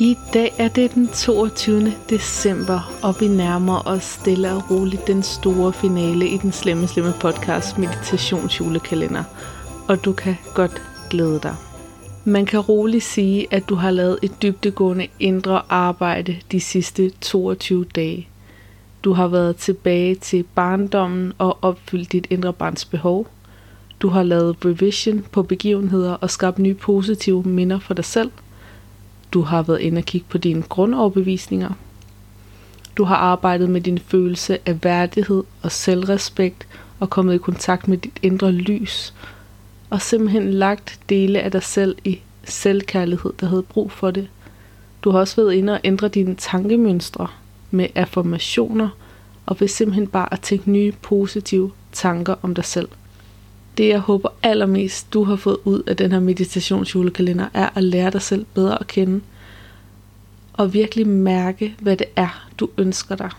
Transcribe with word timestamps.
I 0.00 0.16
dag 0.34 0.54
er 0.58 0.68
det 0.68 0.94
den 0.94 1.08
22. 1.08 1.92
december, 2.10 2.98
og 3.02 3.14
vi 3.20 3.28
nærmer 3.28 3.86
os 3.86 4.04
stille 4.04 4.52
og 4.52 4.70
roligt 4.70 5.06
den 5.06 5.22
store 5.22 5.72
finale 5.72 6.28
i 6.28 6.36
den 6.36 6.52
slemme, 6.52 6.88
slemme 6.88 7.12
podcast 7.20 7.78
Meditationsjulekalender. 7.78 9.24
Og 9.88 10.04
du 10.04 10.12
kan 10.12 10.36
godt 10.54 10.82
glæde 11.10 11.40
dig. 11.42 11.54
Man 12.24 12.46
kan 12.46 12.60
roligt 12.60 13.04
sige, 13.04 13.46
at 13.50 13.68
du 13.68 13.74
har 13.74 13.90
lavet 13.90 14.18
et 14.22 14.42
dybdegående 14.42 15.08
indre 15.20 15.62
arbejde 15.68 16.36
de 16.52 16.60
sidste 16.60 17.10
22 17.20 17.84
dage. 17.84 18.28
Du 19.04 19.12
har 19.12 19.28
været 19.28 19.56
tilbage 19.56 20.14
til 20.14 20.44
barndommen 20.54 21.32
og 21.38 21.58
opfyldt 21.62 22.12
dit 22.12 22.26
indre 22.30 22.52
barns 22.52 22.84
behov. 22.84 23.26
Du 24.00 24.08
har 24.08 24.22
lavet 24.22 24.56
revision 24.64 25.26
på 25.32 25.42
begivenheder 25.42 26.12
og 26.12 26.30
skabt 26.30 26.58
nye 26.58 26.74
positive 26.74 27.42
minder 27.42 27.78
for 27.78 27.94
dig 27.94 28.04
selv– 28.04 28.30
du 29.32 29.42
har 29.42 29.62
været 29.62 29.80
inde 29.80 29.98
og 29.98 30.04
kigge 30.04 30.26
på 30.30 30.38
dine 30.38 30.62
grundoverbevisninger. 30.62 31.70
Du 32.96 33.04
har 33.04 33.16
arbejdet 33.16 33.70
med 33.70 33.80
din 33.80 33.98
følelse 33.98 34.58
af 34.66 34.84
værdighed 34.84 35.42
og 35.62 35.72
selvrespekt 35.72 36.66
og 37.00 37.10
kommet 37.10 37.34
i 37.34 37.38
kontakt 37.38 37.88
med 37.88 37.98
dit 37.98 38.18
indre 38.22 38.52
lys. 38.52 39.14
Og 39.90 40.02
simpelthen 40.02 40.50
lagt 40.50 41.00
dele 41.08 41.40
af 41.40 41.50
dig 41.50 41.62
selv 41.62 41.96
i 42.04 42.18
selvkærlighed, 42.44 43.32
der 43.40 43.46
havde 43.46 43.62
brug 43.62 43.92
for 43.92 44.10
det. 44.10 44.28
Du 45.02 45.10
har 45.10 45.18
også 45.18 45.36
været 45.36 45.54
inde 45.54 45.72
og 45.72 45.80
ændre 45.84 46.08
dine 46.08 46.34
tankemønstre 46.34 47.26
med 47.70 47.86
affirmationer 47.94 48.88
og 49.46 49.60
ved 49.60 49.68
simpelthen 49.68 50.06
bare 50.06 50.32
at 50.32 50.40
tænke 50.40 50.70
nye 50.70 50.92
positive 51.02 51.70
tanker 51.92 52.34
om 52.42 52.54
dig 52.54 52.64
selv. 52.64 52.88
Det 53.78 53.88
jeg 53.88 53.98
håber 53.98 54.28
allermest, 54.42 55.12
du 55.12 55.24
har 55.24 55.36
fået 55.36 55.56
ud 55.64 55.82
af 55.86 55.96
den 55.96 56.12
her 56.12 56.20
meditationsjulekalender, 56.20 57.48
er 57.54 57.68
at 57.74 57.84
lære 57.84 58.10
dig 58.10 58.22
selv 58.22 58.46
bedre 58.54 58.80
at 58.80 58.86
kende. 58.86 59.20
Og 60.52 60.72
virkelig 60.74 61.06
mærke, 61.06 61.74
hvad 61.78 61.96
det 61.96 62.06
er, 62.16 62.48
du 62.58 62.68
ønsker 62.78 63.16
dig. 63.16 63.30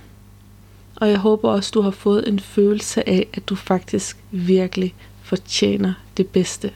Og 0.96 1.10
jeg 1.10 1.18
håber 1.18 1.50
også, 1.50 1.72
du 1.74 1.82
har 1.82 1.92
fået 1.92 2.28
en 2.28 2.40
følelse 2.40 3.10
af, 3.10 3.28
at 3.34 3.50
du 3.50 3.56
faktisk 3.56 4.18
virkelig 4.32 4.96
fortjener 5.24 5.94
det 6.18 6.28
bedste. 6.28 6.72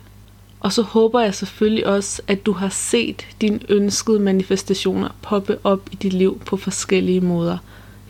Og 0.60 0.74
så 0.74 0.82
håber 0.82 1.20
jeg 1.20 1.36
selvfølgelig 1.36 1.88
også, 1.88 2.22
at 2.28 2.46
du 2.46 2.52
har 2.52 2.70
set 2.70 3.28
dine 3.42 3.60
ønskede 3.70 4.20
manifestationer 4.20 5.10
poppe 5.22 5.58
op 5.64 5.90
i 5.92 5.96
dit 5.96 6.14
liv 6.14 6.42
på 6.46 6.58
forskellige 6.58 7.22
måder. 7.22 7.58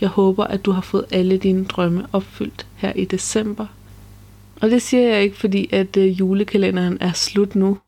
Jeg 0.01 0.09
håber, 0.09 0.43
at 0.43 0.65
du 0.65 0.71
har 0.71 0.81
fået 0.81 1.05
alle 1.11 1.37
dine 1.37 1.65
drømme 1.65 2.05
opfyldt 2.13 2.65
her 2.75 2.93
i 2.93 3.05
december 3.05 3.65
og 4.63 4.69
det 4.69 4.81
siger 4.81 5.09
jeg 5.09 5.23
ikke, 5.23 5.35
fordi 5.37 5.69
at 5.73 5.97
øh, 5.97 6.19
julekalenderen 6.19 6.97
er 7.01 7.11
slut 7.11 7.55
nu. 7.55 7.79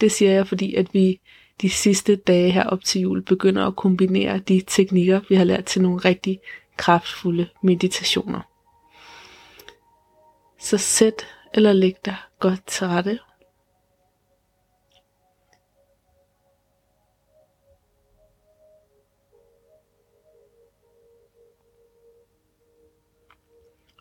Det 0.00 0.12
siger 0.12 0.30
jeg, 0.32 0.46
fordi 0.48 0.74
at 0.74 0.94
vi 0.94 1.20
de 1.60 1.70
sidste 1.70 2.16
dage 2.16 2.50
her 2.50 2.64
op 2.64 2.84
til 2.84 3.00
jul 3.00 3.22
begynder 3.22 3.66
at 3.66 3.76
kombinere 3.76 4.38
de 4.38 4.62
teknikker, 4.66 5.20
vi 5.28 5.34
har 5.34 5.44
lært 5.44 5.64
til 5.64 5.82
nogle 5.82 5.98
rigtig 5.98 6.40
kraftfulde 6.76 7.48
meditationer. 7.62 8.40
Så 10.60 10.78
sæt 10.78 11.26
eller 11.54 11.72
læg 11.72 11.94
dig 12.04 12.16
godt 12.38 12.66
til 12.66 12.86
rette. 12.86 13.18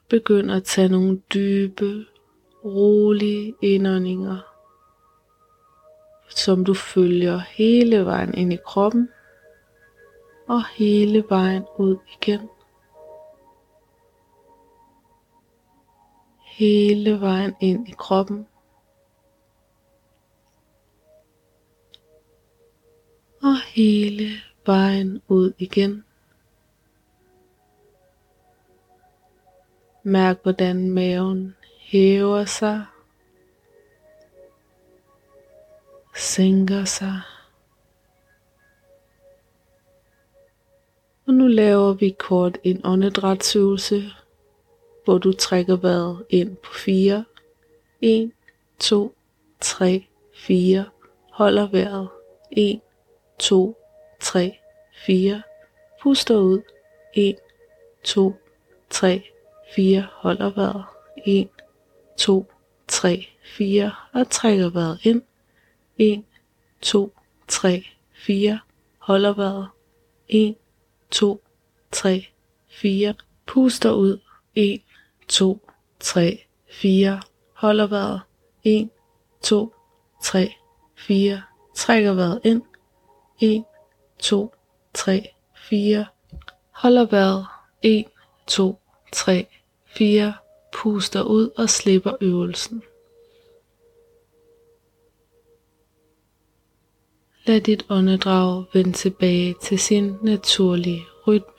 Begynd 0.09 0.51
at 0.51 0.63
tage 0.63 0.89
nogle 0.89 1.21
dybe, 1.33 2.05
rolige 2.65 3.55
indåndinger, 3.61 4.39
som 6.29 6.65
du 6.65 6.73
følger 6.73 7.39
hele 7.39 8.05
vejen 8.05 8.33
ind 8.33 8.53
i 8.53 8.57
kroppen 8.65 9.09
og 10.47 10.65
hele 10.67 11.23
vejen 11.29 11.63
ud 11.77 11.97
igen. 12.13 12.49
Hele 16.45 17.21
vejen 17.21 17.55
ind 17.61 17.89
i 17.89 17.91
kroppen. 17.91 18.47
Og 23.41 23.55
hele 23.75 24.29
vejen 24.65 25.21
ud 25.27 25.53
igen. 25.57 26.03
Mærk 30.03 30.39
hvordan 30.43 30.89
maven 30.89 31.55
hæver 31.79 32.45
sig, 32.45 32.85
sænker 36.15 36.85
sig. 36.85 37.21
Og 41.27 41.33
nu 41.33 41.47
laver 41.47 41.93
vi 41.93 42.15
kort 42.19 42.57
en 42.63 42.81
åndedrætsøvelse, 42.83 44.03
hvor 45.05 45.17
du 45.17 45.33
trækker 45.33 45.75
vejret 45.75 46.25
ind 46.29 46.55
på 46.55 46.73
4. 46.73 47.25
1, 48.01 48.31
2, 48.79 49.15
3, 49.59 50.07
4. 50.33 50.85
Holder 51.31 51.67
vejret. 51.67 52.09
1, 52.51 52.81
2, 53.39 53.77
3, 54.19 54.59
4. 55.05 55.41
Puster 56.01 56.37
ud. 56.37 56.61
1, 57.13 57.35
2, 58.03 58.33
3, 58.89 59.23
4, 59.75 60.07
holder 60.11 60.49
vejret. 60.49 60.83
1, 61.25 61.49
2, 62.17 62.51
3, 62.87 63.27
4 63.43 63.91
og 64.13 64.29
trækker 64.29 64.69
vejret 64.69 64.99
ind. 65.03 65.21
1, 65.97 66.23
2, 66.81 67.13
3, 67.47 67.83
4, 68.13 68.59
holder 68.97 69.33
vejret. 69.33 69.67
1, 70.27 70.55
2, 71.11 71.43
3, 71.91 72.27
4, 72.69 73.13
puster 73.45 73.91
ud. 73.91 74.19
1, 74.55 74.81
2, 75.27 75.69
3, 75.99 76.45
4, 76.71 77.21
holder 77.53 77.87
vejret. 77.87 78.21
1, 78.63 78.89
2, 79.41 79.73
3, 80.23 80.53
4, 80.95 81.41
trækker 81.75 82.13
vejret 82.13 82.41
ind. 82.43 82.61
1, 83.39 83.63
2, 84.19 84.53
3, 84.93 85.33
4, 85.55 86.05
holder 86.71 87.05
vejret. 87.05 87.45
1, 87.81 88.05
2, 88.47 88.79
3, 89.11 89.47
4. 89.89 90.33
Puster 90.73 91.21
ud 91.21 91.49
og 91.57 91.69
slipper 91.69 92.13
øvelsen. 92.21 92.83
Lad 97.45 97.61
dit 97.61 97.85
åndedrag 97.89 98.65
vende 98.73 98.93
tilbage 98.93 99.55
til 99.61 99.79
sin 99.79 100.15
naturlige 100.21 101.05
rytme. 101.27 101.53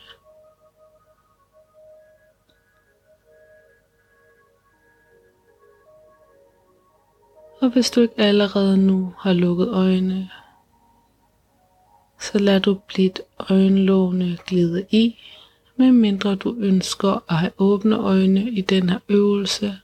Og 7.61 7.71
hvis 7.73 7.91
du 7.91 8.01
ikke 8.01 8.19
allerede 8.19 8.77
nu 8.77 9.15
har 9.19 9.33
lukket 9.33 9.69
øjnene, 9.69 10.31
så 12.21 12.39
lad 12.39 12.61
du 12.61 12.75
blidt 12.75 13.21
øjenlågene 13.51 14.39
glide 14.47 14.87
i 14.91 15.19
medmindre 15.81 16.35
du 16.35 16.57
ønsker 16.59 17.25
at 17.29 17.37
have 17.37 17.53
åbne 17.59 17.97
øjne 17.97 18.51
i 18.51 18.61
den 18.61 18.91
her 18.91 18.99
øvelse, 19.09 19.75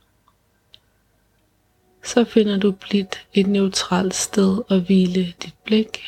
så 2.04 2.24
finder 2.24 2.58
du 2.58 2.72
blidt 2.72 3.26
et 3.34 3.46
neutralt 3.46 4.14
sted 4.14 4.62
at 4.70 4.82
hvile 4.82 5.34
dit 5.42 5.54
blik. 5.64 6.04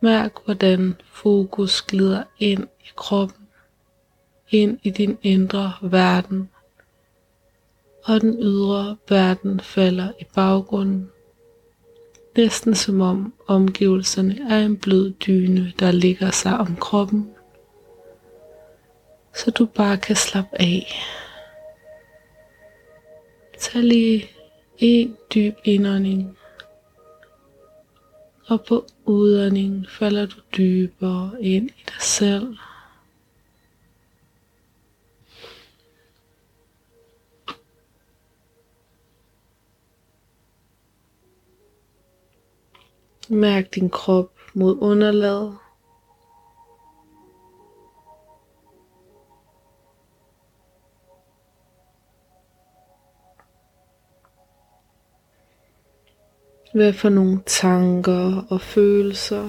Mærk 0.00 0.44
hvordan 0.44 0.94
fokus 1.04 1.82
glider 1.82 2.24
ind 2.38 2.64
i 2.80 2.88
kroppen, 2.96 3.48
ind 4.50 4.78
i 4.82 4.90
din 4.90 5.18
indre 5.22 5.72
verden, 5.82 6.50
og 8.04 8.20
den 8.20 8.38
ydre 8.42 8.96
verden 9.08 9.60
falder 9.60 10.12
i 10.20 10.24
baggrunden. 10.34 11.11
Næsten 12.36 12.74
som 12.74 13.00
om 13.00 13.32
omgivelserne 13.46 14.38
er 14.50 14.58
en 14.58 14.76
blød 14.76 15.12
dyne, 15.12 15.72
der 15.78 15.92
ligger 15.92 16.30
sig 16.30 16.58
om 16.58 16.76
kroppen 16.76 17.32
så 19.34 19.50
du 19.50 19.66
bare 19.66 19.96
kan 19.96 20.16
slappe 20.16 20.60
af. 20.60 21.02
Tag 23.58 23.82
lige 23.82 24.30
en 24.78 25.16
dyb 25.34 25.54
indånding, 25.64 26.38
og 28.46 28.64
på 28.64 28.86
udåndingen 29.04 29.86
falder 29.90 30.26
du 30.26 30.36
dybere 30.56 31.32
ind 31.40 31.70
i 31.70 31.82
dig 31.86 32.00
selv. 32.02 32.56
Mærk 43.32 43.74
din 43.74 43.90
krop 43.90 44.30
mod 44.54 44.78
underlaget. 44.80 45.56
Hvad 56.74 56.92
for 56.92 57.08
nogle 57.08 57.42
tanker 57.46 58.46
og 58.50 58.60
følelser 58.60 59.48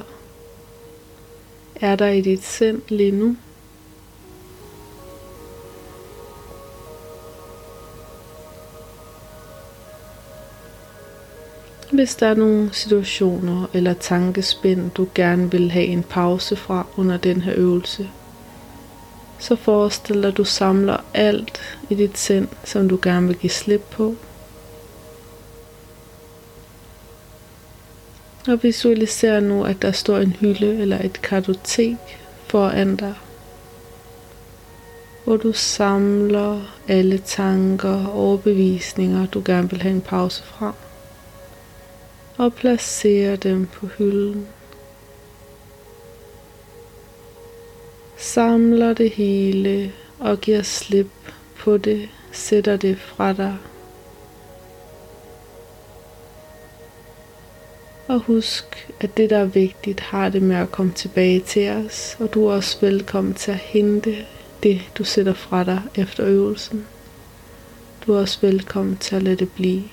er 1.81 1.95
der 1.95 2.07
i 2.07 2.21
dit 2.21 2.43
sind 2.43 2.81
lige 2.87 3.11
nu? 3.11 3.35
Hvis 11.93 12.15
der 12.15 12.27
er 12.27 12.33
nogle 12.33 12.69
situationer 12.73 13.65
eller 13.73 13.93
tankespænd, 13.93 14.91
du 14.91 15.07
gerne 15.15 15.51
vil 15.51 15.71
have 15.71 15.85
en 15.85 16.03
pause 16.03 16.55
fra 16.55 16.85
under 16.97 17.17
den 17.17 17.41
her 17.41 17.53
øvelse, 17.55 18.09
så 19.39 19.55
forestil 19.55 20.15
dig, 20.15 20.27
at 20.27 20.37
du 20.37 20.43
samler 20.43 20.97
alt 21.13 21.61
i 21.89 21.95
dit 21.95 22.17
sind, 22.17 22.47
som 22.63 22.89
du 22.89 22.99
gerne 23.01 23.27
vil 23.27 23.35
give 23.37 23.49
slip 23.49 23.81
på. 23.91 24.15
Og 28.47 28.63
visualiser 28.63 29.39
nu, 29.39 29.63
at 29.63 29.81
der 29.81 29.91
står 29.91 30.17
en 30.17 30.31
hylde 30.31 30.77
eller 30.77 31.05
et 31.05 31.21
kartotek 31.21 31.97
foran 32.47 32.95
dig, 32.95 33.13
hvor 35.23 35.37
du 35.37 35.53
samler 35.53 36.61
alle 36.87 37.17
tanker 37.17 38.05
og 38.07 38.13
overbevisninger, 38.13 39.25
du 39.25 39.41
gerne 39.45 39.69
vil 39.69 39.81
have 39.81 39.95
en 39.95 40.01
pause 40.01 40.43
fra 40.43 40.73
og 42.37 42.53
placerer 42.53 43.35
dem 43.35 43.67
på 43.67 43.87
hylden. 43.87 44.47
Samler 48.17 48.93
det 48.93 49.09
hele 49.09 49.93
og 50.19 50.41
giver 50.41 50.61
slip 50.61 51.11
på 51.57 51.77
det, 51.77 52.09
sætter 52.31 52.77
det 52.77 52.97
fra 52.99 53.33
dig. 53.33 53.57
Og 58.07 58.19
husk, 58.19 58.89
at 58.99 59.17
det 59.17 59.29
der 59.29 59.37
er 59.37 59.45
vigtigt, 59.45 59.99
har 59.99 60.29
det 60.29 60.41
med 60.41 60.55
at 60.55 60.71
komme 60.71 60.91
tilbage 60.91 61.39
til 61.39 61.69
os, 61.69 62.17
og 62.19 62.33
du 62.33 62.47
er 62.47 62.53
også 62.53 62.77
velkommen 62.81 63.33
til 63.33 63.51
at 63.51 63.57
hente 63.57 64.15
det, 64.63 64.81
du 64.97 65.03
sætter 65.03 65.33
fra 65.33 65.63
dig 65.63 65.81
efter 65.95 66.25
øvelsen. 66.25 66.87
Du 68.05 68.13
er 68.13 68.19
også 68.19 68.37
velkommen 68.41 68.97
til 68.97 69.15
at 69.15 69.23
lade 69.23 69.35
det 69.35 69.51
blive. 69.51 69.83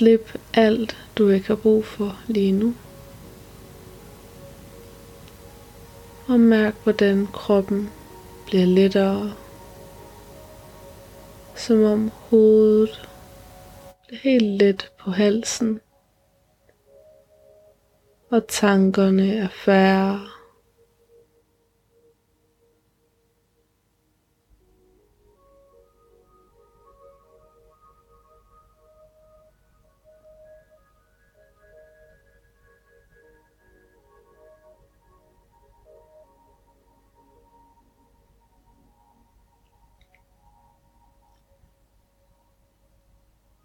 Slip 0.00 0.38
alt, 0.54 0.96
du 1.18 1.28
ikke 1.28 1.48
har 1.48 1.54
brug 1.54 1.84
for 1.84 2.16
lige 2.26 2.52
nu. 2.52 2.74
Og 6.28 6.40
mærk, 6.40 6.74
hvordan 6.82 7.26
kroppen 7.32 7.90
bliver 8.46 8.66
lettere. 8.66 9.32
Som 11.56 11.82
om 11.84 12.10
hovedet 12.14 13.08
bliver 14.06 14.20
helt 14.22 14.62
let 14.62 14.90
på 15.00 15.10
halsen. 15.10 15.80
Og 18.30 18.46
tankerne 18.48 19.34
er 19.34 19.48
færre. 19.48 20.20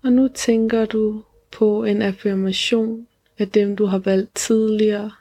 Og 0.06 0.12
nu 0.12 0.28
tænker 0.28 0.86
du 0.86 1.24
på 1.52 1.84
en 1.84 2.02
affirmation 2.02 3.07
af 3.38 3.50
dem, 3.50 3.75
du 3.75 3.86
har 3.86 3.98
valgt 3.98 4.36
tidligere. 4.36 5.12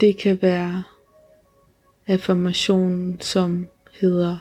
Det 0.00 0.18
kan 0.18 0.42
være 0.42 0.82
affirmationen, 2.06 3.20
som 3.20 3.68
hedder, 3.92 4.38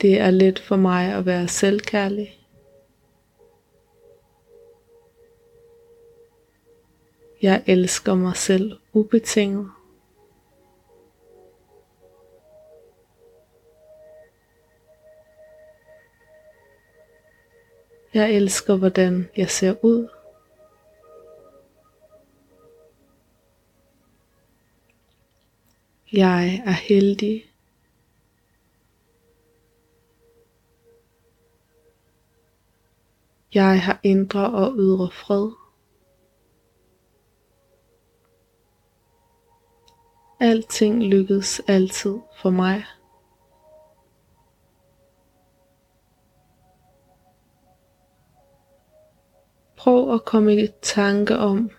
det 0.00 0.20
er 0.20 0.30
let 0.30 0.58
for 0.58 0.76
mig 0.76 1.12
at 1.12 1.26
være 1.26 1.48
selvkærlig. 1.48 2.40
Jeg 7.42 7.62
elsker 7.66 8.14
mig 8.14 8.36
selv 8.36 8.78
ubetinget. 8.92 9.75
Jeg 18.16 18.32
elsker, 18.32 18.76
hvordan 18.76 19.28
jeg 19.36 19.50
ser 19.50 19.84
ud. 19.84 20.08
Jeg 26.12 26.62
er 26.66 26.70
heldig. 26.70 27.52
Jeg 33.54 33.82
har 33.82 34.00
indre 34.02 34.50
og 34.50 34.74
ydre 34.78 35.10
fred. 35.10 35.50
Alting 40.40 41.02
lykkes 41.02 41.60
altid 41.68 42.18
for 42.42 42.50
mig. 42.50 42.84
Prøv 49.86 50.14
at 50.14 50.24
komme 50.24 50.56
i 50.56 50.68
tanke 50.82 51.36
om, 51.36 51.70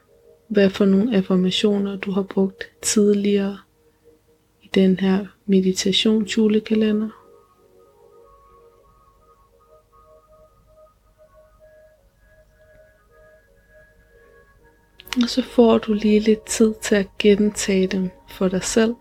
hvad 0.48 0.70
for 0.70 0.86
nogle 0.86 1.18
affirmationer 1.18 1.96
du 1.96 2.12
har 2.12 2.22
brugt 2.22 2.72
tidligere 2.82 3.58
i 4.62 4.70
den 4.76 5.00
her 5.00 5.26
meditationsjulekalender. 5.46 7.10
Og 15.24 15.30
så 15.30 15.44
får 15.44 15.78
du 15.78 15.94
lige 15.94 16.20
lidt 16.20 16.46
tid 16.46 16.74
til 16.82 16.96
at 16.96 17.08
gentage 17.20 17.88
dem 17.88 18.10
for 18.30 18.48
dig 18.48 18.64
selv. 18.64 18.96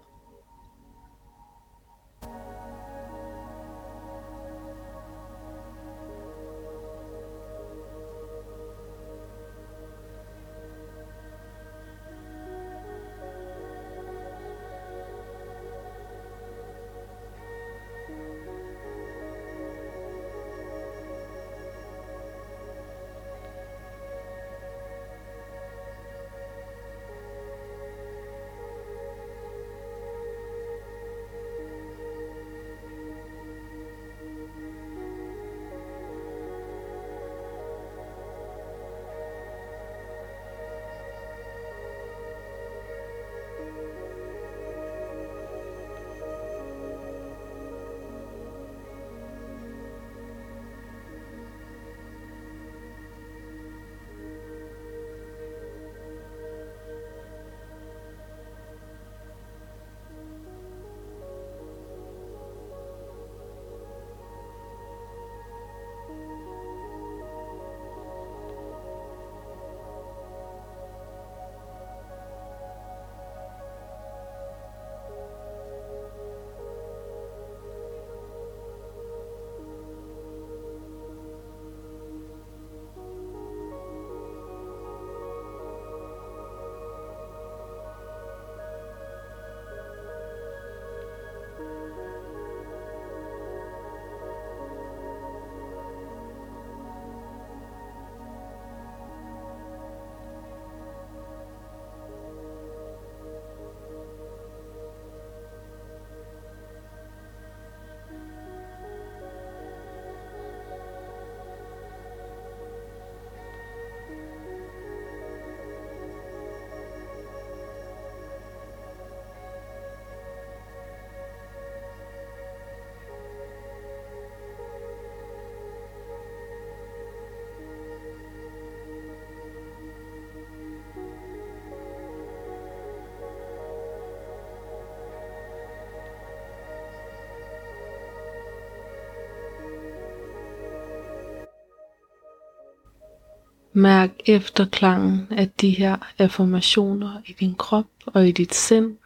Mærk 143.78 144.10
efterklangen 144.26 145.28
af 145.30 145.50
de 145.50 145.70
her 145.70 145.96
affirmationer 146.18 147.20
i 147.26 147.32
din 147.32 147.54
krop 147.54 147.86
og 148.06 148.28
i 148.28 148.32
dit 148.32 148.54
sind. 148.54 148.96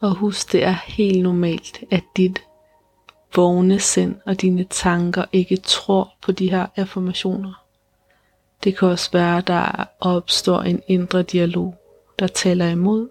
Og 0.00 0.14
husk, 0.14 0.52
det 0.52 0.64
er 0.64 0.76
helt 0.86 1.22
normalt, 1.22 1.84
at 1.90 2.04
dit 2.16 2.42
vågne 3.36 3.78
sind 3.80 4.16
og 4.26 4.40
dine 4.40 4.64
tanker 4.64 5.24
ikke 5.32 5.56
tror 5.56 6.14
på 6.22 6.32
de 6.32 6.50
her 6.50 6.66
affirmationer. 6.76 7.64
Det 8.64 8.78
kan 8.78 8.88
også 8.88 9.10
være, 9.12 9.38
at 9.38 9.46
der 9.46 9.84
opstår 10.00 10.60
en 10.60 10.82
indre 10.88 11.22
dialog, 11.22 11.74
der 12.18 12.26
taler 12.26 12.68
imod. 12.68 13.08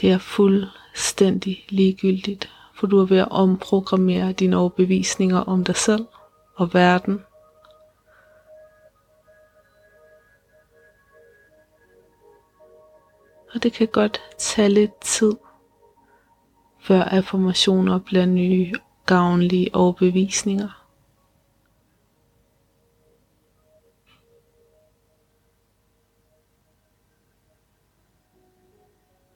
Det 0.00 0.10
er 0.10 0.18
fuldstændig 0.18 1.64
ligegyldigt, 1.68 2.50
for 2.74 2.86
du 2.86 3.00
er 3.00 3.06
ved 3.06 3.18
at 3.18 3.28
omprogrammere 3.30 4.32
dine 4.32 4.56
overbevisninger 4.56 5.38
om 5.38 5.64
dig 5.64 5.76
selv 5.76 6.06
og 6.54 6.74
verden. 6.74 7.20
Og 13.54 13.62
det 13.62 13.72
kan 13.72 13.88
godt 13.88 14.20
tage 14.38 14.68
lidt 14.68 15.00
tid, 15.00 15.32
før 16.80 17.02
affirmationer 17.02 17.98
bliver 17.98 18.26
nye 18.26 18.72
gavnlige 19.06 19.74
overbevisninger. 19.74 20.83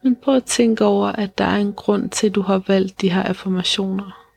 Men 0.03 0.17
prøv 0.17 0.37
at 0.37 0.45
tænke 0.45 0.85
over, 0.85 1.07
at 1.07 1.39
der 1.39 1.45
er 1.45 1.57
en 1.57 1.73
grund 1.73 2.11
til, 2.11 2.27
at 2.27 2.35
du 2.35 2.43
har 2.43 2.63
valgt 2.67 3.01
de 3.01 3.11
her 3.11 3.23
affirmationer. 3.23 4.29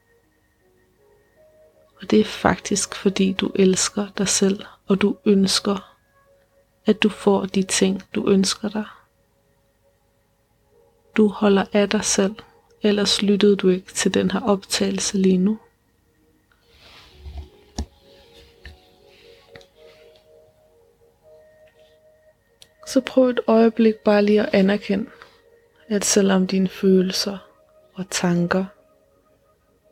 Og 2.01 2.11
det 2.11 2.19
er 2.19 2.25
faktisk 2.25 2.95
fordi 2.95 3.33
du 3.33 3.51
elsker 3.55 4.07
dig 4.17 4.27
selv, 4.27 4.65
og 4.87 5.01
du 5.01 5.15
ønsker, 5.25 5.95
at 6.85 7.03
du 7.03 7.09
får 7.09 7.45
de 7.45 7.63
ting, 7.63 8.03
du 8.15 8.29
ønsker 8.29 8.69
dig. 8.69 8.85
Du 11.17 11.27
holder 11.27 11.65
af 11.73 11.89
dig 11.89 12.05
selv, 12.05 12.35
ellers 12.81 13.21
lyttede 13.21 13.55
du 13.55 13.69
ikke 13.69 13.93
til 13.93 14.13
den 14.13 14.31
her 14.31 14.39
optagelse 14.39 15.17
lige 15.17 15.37
nu. 15.37 15.59
Så 22.87 23.01
prøv 23.01 23.29
et 23.29 23.39
øjeblik 23.47 23.95
bare 23.95 24.25
lige 24.25 24.41
at 24.41 24.53
anerkende, 24.53 25.09
at 25.91 26.05
selvom 26.05 26.47
dine 26.47 26.67
følelser 26.67 27.37
og 27.93 28.05
tanker 28.09 28.65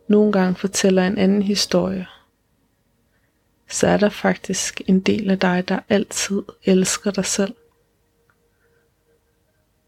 nogle 0.08 0.32
gange 0.32 0.56
fortæller 0.56 1.08
en 1.08 1.18
anden 1.18 1.42
historie, 1.42 2.08
så 3.70 3.88
er 3.88 3.98
der 3.98 4.10
faktisk 4.10 4.82
en 4.88 5.00
del 5.00 5.32
af 5.32 5.40
dig, 5.40 5.70
der 5.70 5.80
altid 5.90 6.42
elsker 6.64 7.12
dig 7.12 7.26
selv. 7.26 7.54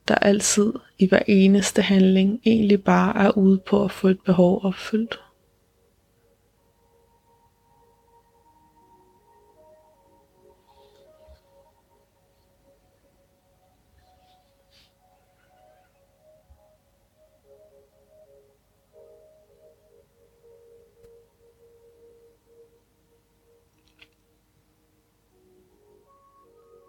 Der 0.08 0.16
altid 0.16 0.74
i 1.00 1.08
hver 1.08 1.22
eneste 1.28 1.82
handling 1.82 2.42
egentlig 2.46 2.84
bare 2.84 3.26
er 3.26 3.38
ude 3.38 3.58
på 3.58 3.84
at 3.84 3.92
få 3.92 4.08
et 4.08 4.20
behov 4.22 4.66
opfyldt. 4.66 5.20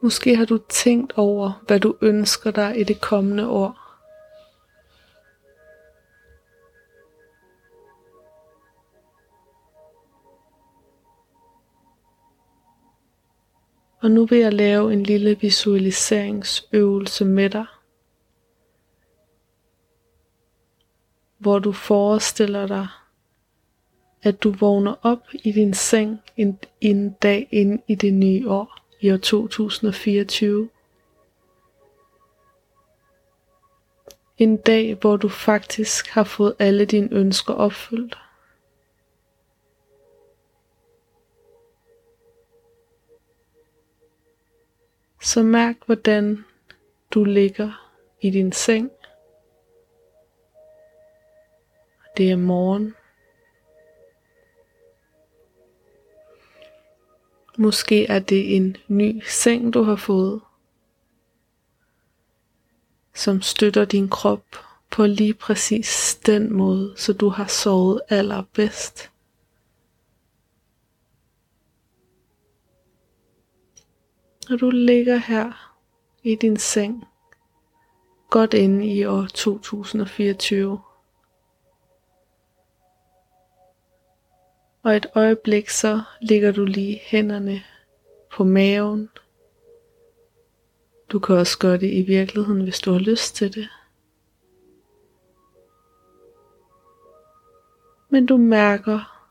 Måske 0.03 0.37
har 0.37 0.45
du 0.45 0.59
tænkt 0.69 1.13
over, 1.17 1.63
hvad 1.67 1.81
du 1.81 1.97
ønsker 2.01 2.51
dig 2.51 2.81
i 2.81 2.85
det 2.85 3.01
kommende 3.01 3.49
år. 3.49 3.79
Og 14.03 14.11
nu 14.11 14.27
vil 14.27 14.39
jeg 14.39 14.53
lave 14.53 14.93
en 14.93 15.03
lille 15.03 15.39
visualiseringsøvelse 15.41 17.25
med 17.25 17.51
dig. 17.51 17.67
Hvor 21.39 21.59
du 21.59 21.73
forestiller 21.73 22.67
dig, 22.67 22.89
at 24.23 24.43
du 24.43 24.51
vågner 24.51 24.95
op 25.03 25.23
i 25.33 25.53
din 25.53 25.75
seng 25.75 26.21
en, 26.37 26.59
en 26.81 27.13
dag 27.13 27.49
ind 27.51 27.81
i 27.89 27.95
det 27.95 28.15
nye 28.15 28.51
år 28.51 28.82
i 29.03 29.13
år 29.13 29.17
2024. 29.17 30.69
En 34.39 34.57
dag, 34.57 34.95
hvor 34.95 35.17
du 35.17 35.29
faktisk 35.29 36.09
har 36.09 36.25
fået 36.25 36.55
alle 36.59 36.85
dine 36.85 37.09
ønsker 37.13 37.55
opfyldt. 37.55 38.19
Så 45.23 45.43
mærk, 45.43 45.77
hvordan 45.87 46.45
du 47.11 47.25
ligger 47.25 47.93
i 48.21 48.31
din 48.31 48.53
seng. 48.53 48.91
Det 52.17 52.31
er 52.31 52.37
morgen. 52.37 52.95
Måske 57.62 58.07
er 58.07 58.19
det 58.19 58.57
en 58.57 58.76
ny 58.88 59.23
seng, 59.28 59.75
du 59.75 59.83
har 59.83 59.97
fået, 59.97 60.40
som 63.14 63.42
støtter 63.42 63.85
din 63.85 64.09
krop 64.09 64.45
på 64.90 65.07
lige 65.07 65.35
præcis 65.35 66.21
den 66.26 66.52
måde, 66.52 66.95
så 66.97 67.12
du 67.12 67.28
har 67.28 67.47
sovet 67.47 68.00
allerbedst. 68.09 69.11
Og 74.50 74.61
du 74.61 74.71
ligger 74.71 75.16
her 75.16 75.75
i 76.23 76.35
din 76.35 76.57
seng, 76.57 77.04
godt 78.31 78.54
inde 78.54 78.87
i 78.87 79.04
år 79.04 79.26
2024. 79.26 80.81
Og 84.83 84.97
et 84.97 85.07
øjeblik 85.15 85.71
så 85.71 86.03
ligger 86.21 86.53
du 86.53 86.65
lige 86.65 87.01
hænderne 87.05 87.62
på 88.33 88.45
maven. 88.45 89.09
Du 91.12 91.19
kan 91.19 91.37
også 91.37 91.59
gøre 91.59 91.77
det 91.77 91.93
i 91.93 92.03
virkeligheden, 92.03 92.62
hvis 92.62 92.81
du 92.81 92.93
har 92.93 92.99
lyst 92.99 93.37
til 93.37 93.55
det. 93.55 93.69
Men 98.11 98.27
du 98.27 98.37
mærker, 98.37 99.25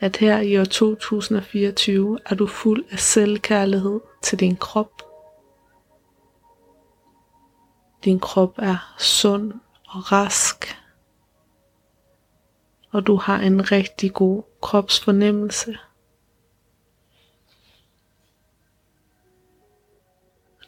at 0.00 0.16
her 0.16 0.40
i 0.40 0.58
år 0.58 0.64
2024 0.64 2.18
er 2.26 2.34
du 2.34 2.46
fuld 2.46 2.84
af 2.90 2.98
selvkærlighed 2.98 4.00
til 4.22 4.40
din 4.40 4.56
krop. 4.56 5.02
Din 8.04 8.20
krop 8.20 8.54
er 8.58 8.94
sund 8.98 9.52
og 9.88 10.12
rask 10.12 10.83
og 12.94 13.06
du 13.06 13.16
har 13.16 13.38
en 13.38 13.72
rigtig 13.72 14.12
god 14.12 14.42
kropsfornemmelse. 14.60 15.78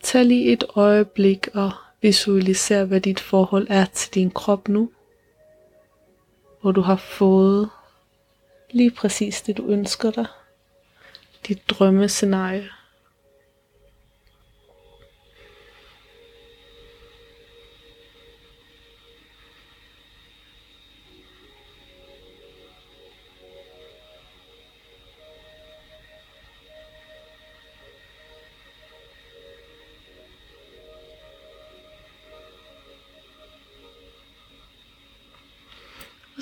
Tag 0.02 0.24
lige 0.24 0.52
et 0.52 0.64
øjeblik 0.74 1.48
og 1.54 1.72
visualiser, 2.02 2.84
hvad 2.84 3.00
dit 3.00 3.20
forhold 3.20 3.66
er 3.70 3.84
til 3.84 4.14
din 4.14 4.30
krop 4.30 4.68
nu, 4.68 4.90
hvor 6.60 6.72
du 6.72 6.80
har 6.80 6.96
fået 6.96 7.70
lige 8.70 8.90
præcis 8.90 9.42
det, 9.42 9.56
du 9.56 9.66
ønsker 9.66 10.10
dig. 10.10 10.26
Dit 11.48 11.70
drømmescenarie. 11.70 12.68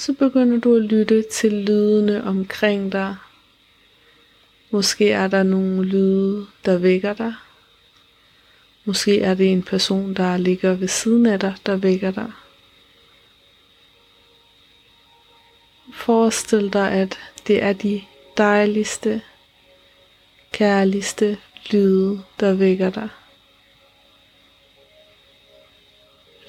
Så 0.04 0.12
begynder 0.12 0.58
du 0.61 0.76
at 0.76 0.82
lytte 0.82 1.23
til 1.23 1.52
lydene 1.52 2.25
omkring 2.25 2.92
dig. 2.92 3.16
Måske 4.70 5.11
er 5.11 5.28
der 5.28 5.42
nogle 5.42 5.84
lyde, 5.84 6.46
der 6.64 6.78
vækker 6.78 7.12
dig. 7.12 7.34
Måske 8.84 9.20
er 9.20 9.34
det 9.34 9.52
en 9.52 9.62
person, 9.62 10.14
der 10.14 10.37
ligger 10.37 10.75
ved 10.75 10.88
siden 10.88 11.26
af 11.26 11.40
dig, 11.40 11.54
der 11.66 11.76
vækker 11.76 12.11
dig. 12.11 12.32
Forestil 15.94 16.73
dig, 16.73 16.92
at 16.92 17.18
det 17.46 17.62
er 17.62 17.73
de 17.73 18.02
dejligste, 18.37 19.23
kærligste 20.52 21.38
lyde, 21.70 22.23
der 22.40 22.54
vækker 22.54 22.90
dig. 22.90 23.08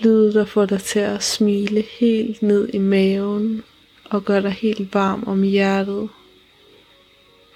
Lyde, 0.05 0.33
der 0.33 0.45
får 0.45 0.65
dig 0.65 0.81
til 0.81 0.99
at 0.99 1.23
smile 1.23 1.81
helt 1.81 2.41
ned 2.41 2.69
i 2.73 2.77
maven 2.77 3.63
og 4.09 4.25
gør 4.25 4.39
dig 4.39 4.51
helt 4.51 4.93
varm 4.93 5.23
om 5.27 5.43
hjertet. 5.43 6.09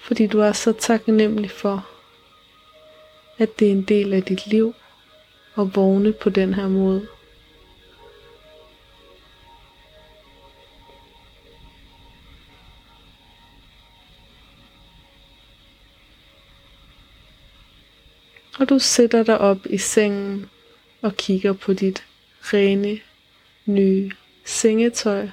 Fordi 0.00 0.26
du 0.26 0.40
er 0.40 0.52
så 0.52 0.72
taknemmelig 0.72 1.50
for, 1.50 1.88
at 3.38 3.58
det 3.58 3.68
er 3.68 3.72
en 3.72 3.82
del 3.82 4.12
af 4.12 4.22
dit 4.22 4.46
liv 4.46 4.74
at 5.58 5.76
vågne 5.76 6.12
på 6.12 6.30
den 6.30 6.54
her 6.54 6.68
måde. 6.68 7.06
Og 18.58 18.68
du 18.68 18.78
sætter 18.78 19.22
dig 19.22 19.38
op 19.38 19.66
i 19.66 19.78
sengen 19.78 20.50
og 21.02 21.16
kigger 21.16 21.52
på 21.52 21.72
dit 21.72 22.04
rene, 22.42 23.00
nye 23.66 24.10
sengetøj 24.44 25.28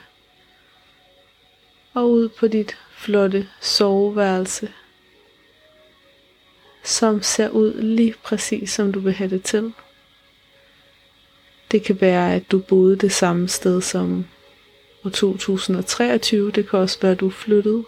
og 1.93 2.11
ud 2.11 2.29
på 2.29 2.47
dit 2.47 2.77
flotte 2.91 3.47
soveværelse, 3.61 4.73
som 6.83 7.21
ser 7.21 7.49
ud 7.49 7.73
lige 7.73 8.15
præcis 8.23 8.71
som 8.71 8.91
du 8.91 8.99
vil 8.99 9.13
have 9.13 9.29
det 9.29 9.43
til. 9.43 9.73
Det 11.71 11.83
kan 11.83 12.01
være, 12.01 12.35
at 12.35 12.51
du 12.51 12.59
boede 12.59 12.95
det 12.95 13.11
samme 13.11 13.47
sted 13.47 13.81
som 13.81 14.25
år 15.05 15.09
2023. 15.09 16.51
Det 16.51 16.69
kan 16.69 16.79
også 16.79 16.97
være, 17.01 17.11
at 17.11 17.19
du 17.19 17.29
flyttede. 17.29 17.83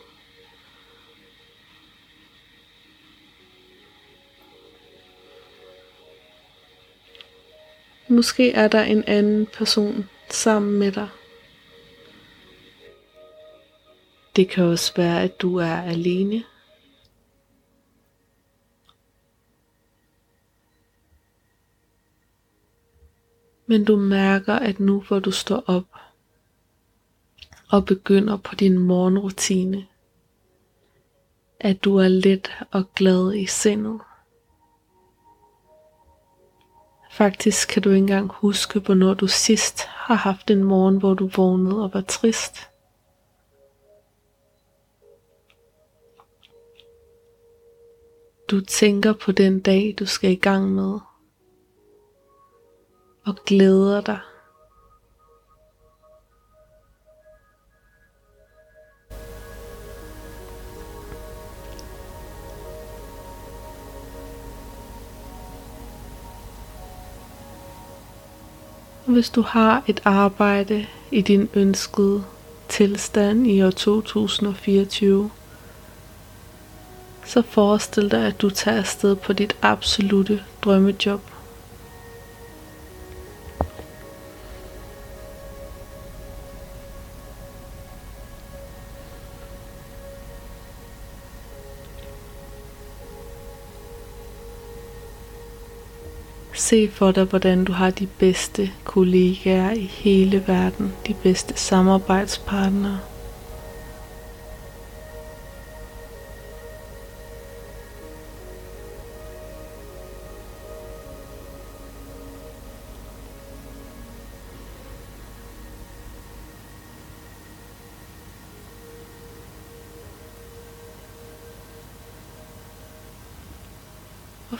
Måske 8.09 8.51
er 8.51 8.67
der 8.67 8.83
en 8.83 9.03
anden 9.03 9.45
person 9.45 10.09
sammen 10.29 10.79
med 10.79 10.91
dig. 10.91 11.09
Det 14.35 14.49
kan 14.49 14.63
også 14.63 14.93
være, 14.95 15.23
at 15.23 15.41
du 15.41 15.55
er 15.55 15.75
alene. 15.75 16.43
Men 23.65 23.85
du 23.85 23.95
mærker, 23.95 24.53
at 24.53 24.79
nu 24.79 25.01
hvor 25.01 25.19
du 25.19 25.31
står 25.31 25.63
op 25.67 25.85
og 27.69 27.85
begynder 27.85 28.37
på 28.37 28.55
din 28.55 28.77
morgenrutine, 28.77 29.87
at 31.59 31.83
du 31.83 31.97
er 31.97 32.07
let 32.07 32.51
og 32.71 32.93
glad 32.93 33.33
i 33.33 33.45
sindet. 33.45 33.99
Faktisk 37.11 37.67
kan 37.69 37.81
du 37.81 37.89
ikke 37.89 37.97
engang 37.97 38.31
huske, 38.33 38.79
hvornår 38.79 39.13
du 39.13 39.27
sidst 39.27 39.81
har 39.81 40.15
haft 40.15 40.51
en 40.51 40.63
morgen, 40.63 40.97
hvor 40.97 41.13
du 41.13 41.27
vågnede 41.27 41.83
og 41.83 41.93
var 41.93 42.01
trist. 42.01 42.69
Du 48.51 48.61
tænker 48.61 49.13
på 49.13 49.31
den 49.31 49.59
dag, 49.59 49.95
du 49.99 50.05
skal 50.05 50.31
i 50.31 50.35
gang 50.35 50.71
med, 50.71 50.99
og 53.25 53.35
glæder 53.45 54.01
dig. 54.01 54.19
Hvis 69.09 69.29
du 69.29 69.41
har 69.41 69.83
et 69.87 70.01
arbejde 70.05 70.87
i 71.11 71.21
din 71.21 71.49
ønskede 71.53 72.23
tilstand 72.67 73.47
i 73.47 73.63
år 73.63 73.69
2024, 73.69 75.29
så 77.25 77.41
forestil 77.41 78.11
dig, 78.11 78.25
at 78.25 78.41
du 78.41 78.49
tager 78.49 78.77
afsted 78.77 79.15
på 79.15 79.33
dit 79.33 79.55
absolute 79.61 80.43
drømmejob. 80.61 81.21
Se 96.69 96.89
for 96.89 97.11
dig, 97.11 97.23
hvordan 97.23 97.63
du 97.65 97.71
har 97.71 97.89
de 97.89 98.07
bedste 98.07 98.71
kollegaer 98.83 99.71
i 99.71 99.83
hele 99.83 100.43
verden, 100.47 100.93
de 101.07 101.13
bedste 101.23 101.57
samarbejdspartnere. 101.57 102.99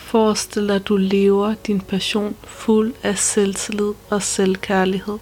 Forestil 0.10 0.67
dig, 0.67 0.76
at 0.76 0.88
du 0.88 0.98
lever 0.98 1.54
din 1.54 1.82
passion 1.82 2.36
fuld 2.43 2.93
af 3.04 3.17
selvtillid 3.17 3.93
og 4.10 4.22
selvkærlighed. 4.22 5.17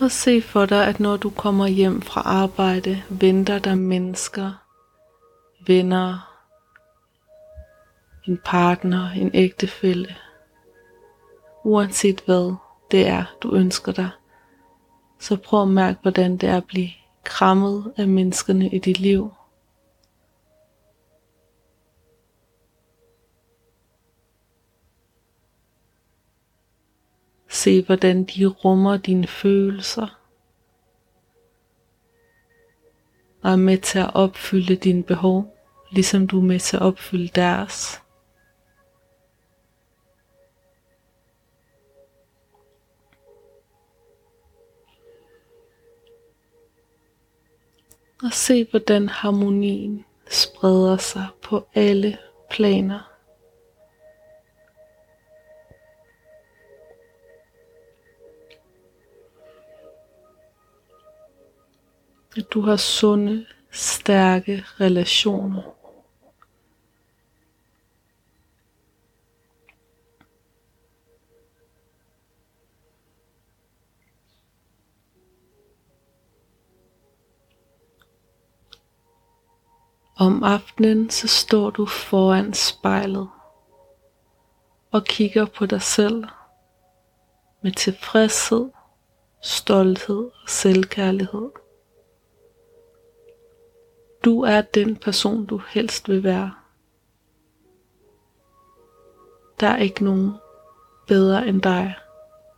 Og 0.00 0.10
se 0.10 0.42
for 0.42 0.66
dig, 0.66 0.86
at 0.86 1.00
når 1.00 1.16
du 1.16 1.30
kommer 1.30 1.66
hjem 1.66 2.02
fra 2.02 2.20
arbejde, 2.20 3.02
venter 3.08 3.58
der 3.58 3.74
mennesker, 3.74 4.52
venner, 5.66 6.33
en 8.26 8.40
partner, 8.44 9.10
en 9.10 9.30
ægtefælle, 9.34 10.16
uanset 11.64 12.20
hvad 12.20 12.54
det 12.90 13.06
er, 13.06 13.36
du 13.42 13.54
ønsker 13.54 13.92
dig, 13.92 14.10
så 15.18 15.36
prøv 15.36 15.62
at 15.62 15.68
mærke, 15.68 15.98
hvordan 16.02 16.36
det 16.36 16.48
er 16.48 16.56
at 16.56 16.64
blive 16.64 16.88
krammet 17.24 17.92
af 17.96 18.08
menneskerne 18.08 18.68
i 18.68 18.78
dit 18.78 19.00
liv. 19.00 19.30
Se, 27.48 27.82
hvordan 27.82 28.24
de 28.24 28.46
rummer 28.46 28.96
dine 28.96 29.26
følelser. 29.26 30.20
Og 33.42 33.52
er 33.52 33.56
med 33.56 33.78
til 33.78 33.98
at 33.98 34.14
opfylde 34.14 34.76
dine 34.76 35.02
behov, 35.02 35.56
ligesom 35.90 36.26
du 36.26 36.38
er 36.38 36.44
med 36.44 36.60
til 36.60 36.76
at 36.76 36.82
opfylde 36.82 37.28
deres. 37.28 38.03
Og 48.24 48.32
se 48.32 48.66
hvordan 48.70 49.08
harmonien 49.08 50.04
spreder 50.30 50.96
sig 50.96 51.26
på 51.42 51.66
alle 51.74 52.18
planer. 52.50 53.10
At 62.36 62.44
du 62.54 62.60
har 62.60 62.76
sunde, 62.76 63.46
stærke 63.70 64.64
relationer. 64.80 65.83
Om 80.24 80.42
aftenen 80.42 81.10
så 81.10 81.28
står 81.28 81.70
du 81.70 81.86
foran 81.86 82.52
spejlet 82.54 83.28
og 84.90 85.04
kigger 85.04 85.44
på 85.44 85.66
dig 85.66 85.82
selv 85.82 86.24
med 87.62 87.72
tilfredshed, 87.72 88.70
stolthed 89.42 90.30
og 90.42 90.48
selvkærlighed. 90.48 91.50
Du 94.24 94.40
er 94.42 94.60
den 94.60 94.96
person, 94.96 95.46
du 95.46 95.60
helst 95.68 96.08
vil 96.08 96.22
være. 96.22 96.54
Der 99.60 99.66
er 99.66 99.76
ikke 99.76 100.04
nogen 100.04 100.32
bedre 101.06 101.46
end 101.48 101.62
dig. 101.62 101.94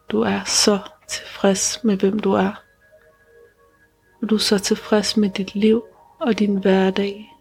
Du 0.09 0.21
er 0.21 0.45
så 0.45 0.79
tilfreds 1.09 1.85
med, 1.85 1.97
hvem 1.97 2.19
du 2.19 2.33
er. 2.33 2.63
Du 4.31 4.35
er 4.35 4.39
så 4.39 4.59
tilfreds 4.59 5.17
med 5.17 5.31
dit 5.31 5.55
liv 5.55 5.85
og 6.21 6.39
din 6.39 6.57
hverdag. 6.57 7.36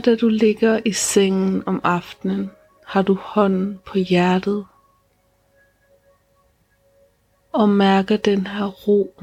Og 0.00 0.06
da 0.06 0.16
du 0.16 0.28
ligger 0.28 0.80
i 0.84 0.92
sengen 0.92 1.62
om 1.66 1.80
aftenen, 1.84 2.50
har 2.84 3.02
du 3.02 3.14
hånden 3.14 3.80
på 3.84 3.98
hjertet 3.98 4.66
og 7.52 7.68
mærker 7.68 8.16
den 8.16 8.46
her 8.46 8.66
ro 8.66 9.14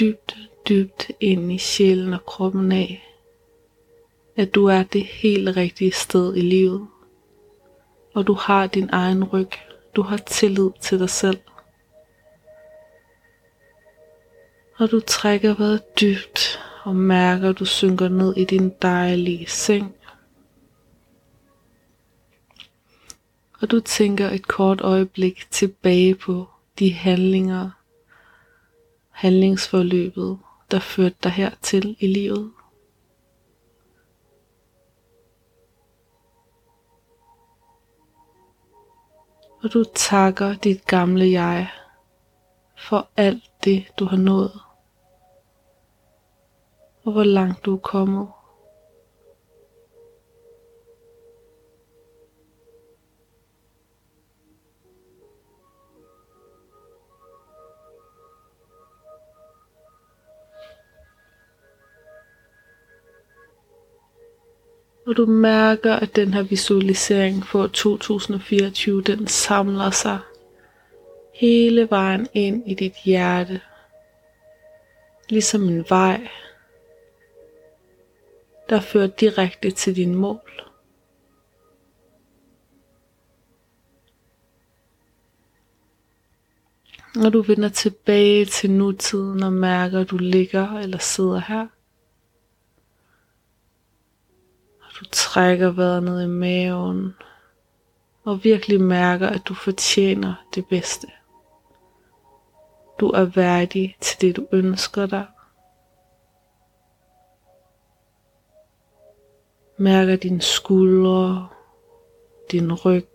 dybt, 0.00 0.36
dybt 0.68 1.10
ind 1.20 1.52
i 1.52 1.58
sjælen 1.58 2.12
og 2.12 2.26
kroppen 2.26 2.72
af, 2.72 3.18
at 4.36 4.54
du 4.54 4.66
er 4.66 4.82
det 4.82 5.04
helt 5.04 5.56
rigtige 5.56 5.92
sted 5.92 6.36
i 6.36 6.40
livet, 6.40 6.86
og 8.14 8.26
du 8.26 8.32
har 8.32 8.66
din 8.66 8.88
egen 8.92 9.24
ryg, 9.24 9.50
du 9.96 10.02
har 10.02 10.16
tillid 10.16 10.70
til 10.80 10.98
dig 10.98 11.10
selv. 11.10 11.40
Og 14.78 14.90
du 14.90 15.00
trækker 15.00 15.54
vejret 15.54 16.00
dybt 16.00 16.60
og 16.84 16.96
mærker, 16.96 17.48
at 17.48 17.58
du 17.58 17.64
synker 17.64 18.08
ned 18.08 18.36
i 18.36 18.44
din 18.44 18.72
dejlige 18.82 19.46
seng. 19.46 19.94
Og 23.64 23.70
du 23.70 23.80
tænker 23.80 24.30
et 24.30 24.48
kort 24.48 24.80
øjeblik 24.80 25.46
tilbage 25.50 26.14
på 26.14 26.46
de 26.78 26.92
handlinger, 26.92 27.70
handlingsforløbet, 29.10 30.38
der 30.70 30.78
førte 30.78 31.16
dig 31.22 31.30
hertil 31.30 31.96
i 32.00 32.06
livet. 32.06 32.52
Og 39.62 39.72
du 39.72 39.84
takker 39.94 40.54
dit 40.54 40.86
gamle 40.86 41.30
jeg 41.30 41.68
for 42.78 43.08
alt 43.16 43.44
det, 43.64 43.86
du 43.98 44.04
har 44.04 44.16
nået 44.16 44.60
og 47.04 47.12
hvor 47.12 47.24
langt 47.24 47.64
du 47.64 47.74
er 47.74 47.80
kommet. 47.80 48.28
Og 65.06 65.16
du 65.16 65.26
mærker, 65.26 65.96
at 65.96 66.16
den 66.16 66.34
her 66.34 66.42
visualisering 66.42 67.46
for 67.46 67.66
2024, 67.66 69.02
den 69.02 69.26
samler 69.26 69.90
sig 69.90 70.18
hele 71.34 71.90
vejen 71.90 72.28
ind 72.34 72.70
i 72.70 72.74
dit 72.74 72.94
hjerte. 73.04 73.60
Ligesom 75.28 75.62
en 75.62 75.84
vej, 75.88 76.28
der 78.68 78.80
fører 78.80 79.06
direkte 79.06 79.70
til 79.70 79.96
din 79.96 80.14
mål. 80.14 80.50
Når 87.16 87.30
du 87.30 87.42
vender 87.42 87.68
tilbage 87.68 88.44
til 88.44 88.70
nutiden 88.70 89.42
og 89.42 89.52
mærker, 89.52 90.00
at 90.00 90.10
du 90.10 90.16
ligger 90.16 90.78
eller 90.78 90.98
sidder 90.98 91.38
her, 91.38 91.66
og 94.80 94.83
du 95.00 95.04
trækker 95.12 95.70
vejret 95.70 96.02
ned 96.02 96.22
i 96.22 96.26
maven, 96.26 97.14
og 98.24 98.44
virkelig 98.44 98.80
mærker, 98.80 99.28
at 99.28 99.42
du 99.44 99.54
fortjener 99.54 100.34
det 100.54 100.66
bedste. 100.66 101.06
Du 103.00 103.08
er 103.08 103.24
værdig 103.24 103.96
til 104.00 104.20
det, 104.20 104.36
du 104.36 104.46
ønsker 104.52 105.06
dig. 105.06 105.26
Mærker 109.76 110.16
dine 110.16 110.42
skuldre, 110.42 111.48
din 112.50 112.72
ryg, 112.72 113.08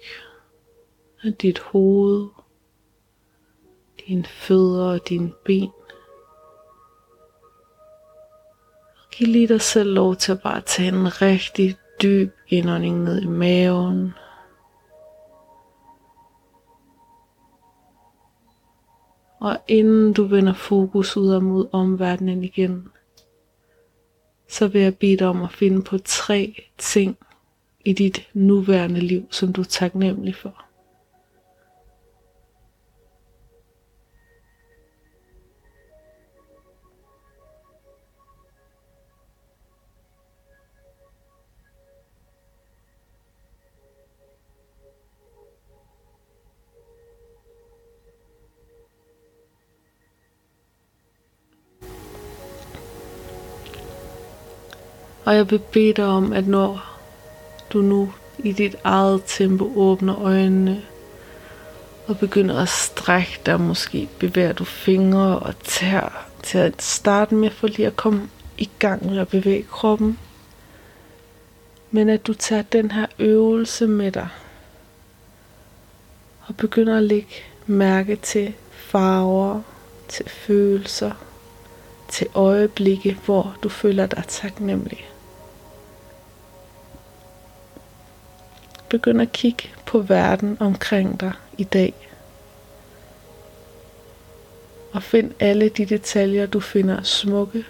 dit 1.41 1.59
hoved, 1.59 2.29
dine 4.07 4.25
fødder 4.25 4.85
og 4.85 5.09
dine 5.09 5.33
ben. 5.45 5.71
Giv 9.19 9.27
lige 9.27 9.47
dig 9.47 9.61
selv 9.61 9.93
lov 9.93 10.15
til 10.15 10.31
at 10.31 10.41
bare 10.41 10.61
tage 10.61 10.87
en 10.87 11.21
rigtig 11.21 11.77
dyb 12.01 12.33
indånding 12.47 13.03
ned 13.03 13.21
i 13.21 13.27
maven. 13.27 14.13
Og 19.39 19.57
inden 19.67 20.13
du 20.13 20.23
vender 20.23 20.53
fokus 20.53 21.17
ud 21.17 21.39
mod 21.39 21.67
omverdenen 21.71 22.43
igen, 22.43 22.87
så 24.49 24.67
vil 24.67 24.81
jeg 24.81 24.97
bede 24.97 25.17
dig 25.17 25.27
om 25.27 25.43
at 25.43 25.51
finde 25.51 25.81
på 25.81 25.97
tre 25.97 26.63
ting 26.77 27.17
i 27.85 27.93
dit 27.93 28.29
nuværende 28.33 28.99
liv, 28.99 29.27
som 29.31 29.53
du 29.53 29.61
er 29.61 29.65
taknemmelig 29.65 30.35
for. 30.35 30.68
Og 55.29 55.35
jeg 55.35 55.51
vil 55.51 55.59
bede 55.59 55.93
dig 55.93 56.05
om, 56.05 56.33
at 56.33 56.47
når 56.47 56.99
du 57.73 57.81
nu 57.81 58.13
i 58.37 58.51
dit 58.51 58.75
eget 58.83 59.21
tempo 59.25 59.73
åbner 59.75 60.21
øjnene 60.21 60.81
og 62.07 62.17
begynder 62.17 62.61
at 62.61 62.69
strække 62.69 63.39
dig, 63.45 63.61
måske 63.61 64.09
bevæger 64.19 64.53
du 64.53 64.63
fingre 64.63 65.39
og 65.39 65.59
tær 65.63 66.27
til 66.43 66.57
at 66.57 66.81
starte 66.81 67.35
med 67.35 67.49
for 67.49 67.67
lige 67.67 67.87
at 67.87 67.95
komme 67.95 68.29
i 68.57 68.69
gang 68.79 69.05
med 69.05 69.17
at 69.17 69.27
bevæge 69.27 69.63
kroppen. 69.63 70.19
Men 71.91 72.09
at 72.09 72.27
du 72.27 72.33
tager 72.33 72.61
den 72.61 72.91
her 72.91 73.05
øvelse 73.19 73.87
med 73.87 74.11
dig 74.11 74.27
og 76.47 76.57
begynder 76.57 76.97
at 76.97 77.03
lægge 77.03 77.35
mærke 77.65 78.15
til 78.15 78.53
farver, 78.71 79.61
til 80.07 80.29
følelser, 80.29 81.11
til 82.07 82.27
øjeblikke, 82.33 83.17
hvor 83.25 83.55
du 83.63 83.69
føler 83.69 84.05
dig 84.05 84.23
taknemmelig. 84.27 85.08
Begynd 88.89 89.21
at 89.21 89.31
kigge 89.31 89.69
på 89.85 89.99
verden 89.99 90.57
omkring 90.59 91.19
dig 91.19 91.31
i 91.57 91.63
dag. 91.63 91.93
Og 94.91 95.03
find 95.03 95.31
alle 95.39 95.69
de 95.69 95.85
detaljer, 95.85 96.45
du 96.45 96.59
finder 96.59 97.03
smukke, 97.03 97.65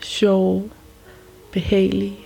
sjove, 0.00 0.70
behagelige. 1.52 2.18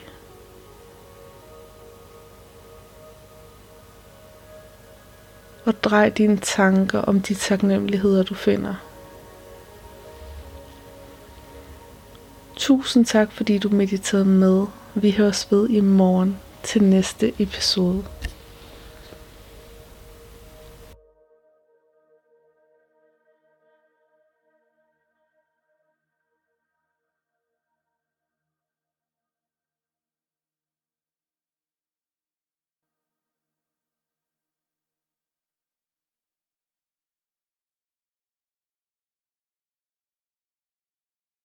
Og 5.64 5.84
drej 5.84 6.08
dine 6.08 6.36
tanker 6.36 6.98
om 6.98 7.20
de 7.20 7.34
taknemmeligheder, 7.34 8.22
du 8.22 8.34
finder. 8.34 8.74
Tusind 12.56 13.06
tak, 13.06 13.32
fordi 13.32 13.58
du 13.58 13.68
mediterede 13.68 14.24
med. 14.24 14.66
Vi 14.94 15.10
høres 15.10 15.52
ved 15.52 15.68
i 15.68 15.80
morgen 15.80 16.38
til 16.64 16.82
næste 16.84 17.32
episode. 17.38 18.04